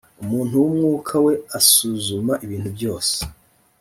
umuntu 0.23 0.53
w’umwuka 0.61 1.15
we 1.25 1.33
asuzuma 1.59 2.33
ibintu 2.45 2.69
byose 2.77 3.15